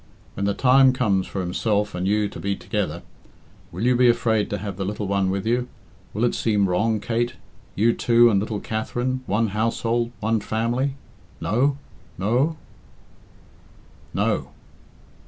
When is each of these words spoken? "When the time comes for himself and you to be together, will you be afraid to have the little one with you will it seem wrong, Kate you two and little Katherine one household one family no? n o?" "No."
"When 0.33 0.47
the 0.47 0.55
time 0.55 0.93
comes 0.93 1.27
for 1.27 1.41
himself 1.41 1.93
and 1.93 2.07
you 2.07 2.27
to 2.29 2.39
be 2.39 2.55
together, 2.55 3.03
will 3.71 3.83
you 3.85 3.95
be 3.95 4.09
afraid 4.09 4.49
to 4.49 4.57
have 4.57 4.75
the 4.75 4.83
little 4.83 5.07
one 5.07 5.29
with 5.29 5.45
you 5.45 5.67
will 6.11 6.23
it 6.23 6.33
seem 6.33 6.67
wrong, 6.67 6.99
Kate 6.99 7.35
you 7.75 7.93
two 7.93 8.27
and 8.31 8.39
little 8.39 8.59
Katherine 8.59 9.21
one 9.27 9.49
household 9.49 10.11
one 10.19 10.39
family 10.39 10.95
no? 11.39 11.77
n 12.19 12.23
o?" 12.25 12.57
"No." 14.15 14.47